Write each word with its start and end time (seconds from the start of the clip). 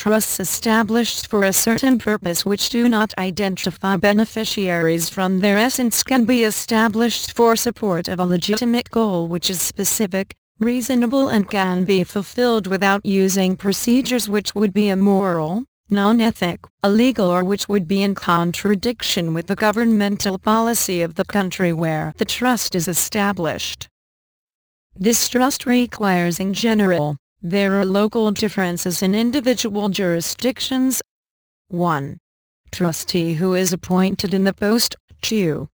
trusts 0.00 0.40
established 0.40 1.26
for 1.26 1.44
a 1.44 1.52
certain 1.52 1.98
purpose 1.98 2.46
which 2.46 2.70
do 2.70 2.88
not 2.88 3.12
identify 3.18 3.98
beneficiaries 3.98 5.10
from 5.10 5.40
their 5.40 5.58
essence 5.58 6.02
can 6.02 6.24
be 6.24 6.42
established 6.42 7.36
for 7.36 7.54
support 7.54 8.08
of 8.08 8.18
a 8.18 8.24
legitimate 8.24 8.90
goal 8.90 9.28
which 9.28 9.50
is 9.50 9.60
specific, 9.60 10.34
reasonable 10.58 11.28
and 11.28 11.50
can 11.50 11.84
be 11.84 12.02
fulfilled 12.02 12.66
without 12.66 13.04
using 13.04 13.54
procedures 13.54 14.26
which 14.26 14.54
would 14.54 14.72
be 14.72 14.88
immoral, 14.88 15.64
non-ethic, 15.90 16.60
illegal 16.82 17.28
or 17.28 17.44
which 17.44 17.68
would 17.68 17.86
be 17.86 18.02
in 18.02 18.14
contradiction 18.14 19.34
with 19.34 19.48
the 19.48 19.54
governmental 19.66 20.38
policy 20.38 21.02
of 21.02 21.16
the 21.16 21.26
country 21.26 21.74
where 21.74 22.14
the 22.16 22.24
trust 22.24 22.74
is 22.74 22.88
established. 22.88 23.86
This 24.96 25.28
trust 25.28 25.66
requires 25.66 26.40
in 26.40 26.54
general 26.54 27.18
there 27.42 27.80
are 27.80 27.86
local 27.86 28.30
differences 28.30 29.02
in 29.02 29.14
individual 29.14 29.88
jurisdictions. 29.88 31.00
1. 31.68 32.18
Trustee 32.70 33.34
who 33.34 33.54
is 33.54 33.72
appointed 33.72 34.34
in 34.34 34.44
the 34.44 34.52
post. 34.52 34.94
2. 35.22 35.66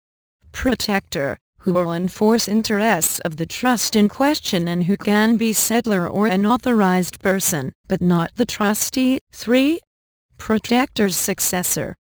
Protector, 0.51 1.37
who 1.59 1.73
will 1.73 1.91
enforce 1.91 2.47
interests 2.47 3.19
of 3.21 3.37
the 3.37 3.47
trust 3.47 3.95
in 3.95 4.07
question 4.07 4.67
and 4.67 4.83
who 4.83 4.95
can 4.95 5.37
be 5.37 5.53
settler 5.53 6.07
or 6.07 6.27
an 6.27 6.45
authorized 6.45 7.19
person, 7.19 7.73
but 7.87 8.01
not 8.01 8.31
the 8.35 8.45
trustee. 8.45 9.19
3. 9.31 9.79
Protector's 10.37 11.15
successor. 11.15 11.95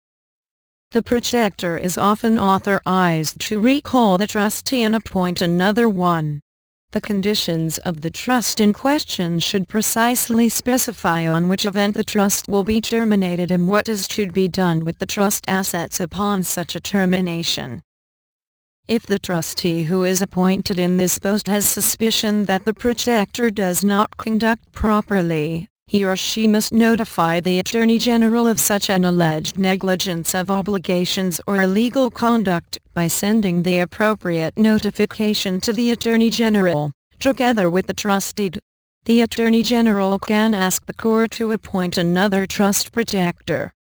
The 0.89 1.03
protector 1.03 1.77
is 1.77 1.97
often 1.97 2.39
authorized 2.39 3.39
to 3.41 3.59
recall 3.59 4.17
the 4.17 4.27
trustee 4.27 4.81
and 4.81 4.95
appoint 4.95 5.39
another 5.39 5.87
one. 5.87 6.41
The 6.91 6.99
conditions 6.99 7.77
of 7.77 8.01
the 8.01 8.11
trust 8.11 8.59
in 8.59 8.73
question 8.73 9.39
should 9.39 9.69
precisely 9.69 10.49
specify 10.49 11.25
on 11.25 11.47
which 11.47 11.65
event 11.65 11.95
the 11.95 12.03
trust 12.03 12.49
will 12.49 12.65
be 12.65 12.81
terminated 12.81 13.49
and 13.49 13.69
what 13.69 13.87
is 13.87 14.09
to 14.09 14.29
be 14.29 14.49
done 14.49 14.83
with 14.83 14.99
the 14.99 15.05
trust 15.05 15.45
assets 15.47 16.01
upon 16.01 16.43
such 16.43 16.75
a 16.75 16.81
termination. 16.81 17.81
If 18.89 19.05
the 19.05 19.19
trustee 19.19 19.83
who 19.83 20.03
is 20.03 20.21
appointed 20.21 20.77
in 20.77 20.97
this 20.97 21.17
post 21.17 21.47
has 21.47 21.69
suspicion 21.69 22.43
that 22.45 22.65
the 22.65 22.73
protector 22.73 23.49
does 23.49 23.85
not 23.85 24.17
conduct 24.17 24.73
properly, 24.73 25.69
he 25.91 26.05
or 26.05 26.15
she 26.15 26.47
must 26.47 26.71
notify 26.71 27.41
the 27.41 27.59
Attorney 27.59 27.97
General 27.97 28.47
of 28.47 28.61
such 28.61 28.89
an 28.89 29.03
alleged 29.03 29.57
negligence 29.57 30.33
of 30.33 30.49
obligations 30.49 31.41
or 31.45 31.63
illegal 31.63 32.09
conduct 32.09 32.79
by 32.93 33.09
sending 33.09 33.63
the 33.63 33.77
appropriate 33.79 34.57
notification 34.57 35.59
to 35.59 35.73
the 35.73 35.91
Attorney 35.91 36.29
General, 36.29 36.93
together 37.19 37.69
with 37.69 37.87
the 37.87 37.93
trustee. 37.93 38.51
The 39.03 39.19
Attorney 39.19 39.63
General 39.63 40.17
can 40.17 40.53
ask 40.53 40.85
the 40.85 40.93
court 40.93 41.31
to 41.31 41.51
appoint 41.51 41.97
another 41.97 42.47
trust 42.47 42.93
protector. 42.93 43.73